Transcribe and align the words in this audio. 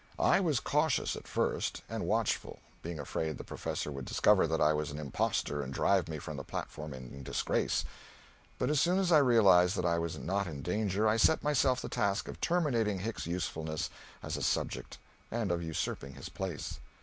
I 0.17 0.39
was 0.39 0.59
cautious 0.59 1.15
at 1.15 1.27
first, 1.27 1.83
and 1.87 2.07
watchful, 2.07 2.57
being 2.81 2.97
afraid 2.97 3.37
the 3.37 3.43
professor 3.43 3.91
would 3.91 4.05
discover 4.05 4.47
that 4.47 4.59
I 4.59 4.73
was 4.73 4.89
an 4.89 4.97
impostor 4.97 5.61
and 5.61 5.71
drive 5.71 6.07
me 6.09 6.17
from 6.17 6.37
the 6.37 6.43
platform 6.43 6.91
in 6.91 7.21
disgrace; 7.21 7.85
but 8.57 8.71
as 8.71 8.81
soon 8.81 8.97
as 8.97 9.11
I 9.11 9.19
realized 9.19 9.75
that 9.77 9.85
I 9.85 9.99
was 9.99 10.17
not 10.17 10.47
in 10.47 10.63
danger, 10.63 11.07
I 11.07 11.17
set 11.17 11.43
myself 11.43 11.83
the 11.83 11.87
task 11.87 12.27
of 12.27 12.41
terminating 12.41 12.97
Hicks's 12.97 13.27
usefulness 13.27 13.91
as 14.23 14.37
a 14.37 14.41
subject, 14.41 14.97
and 15.29 15.51
of 15.51 15.61
usurping 15.61 16.15
his 16.15 16.29
place. 16.29 16.79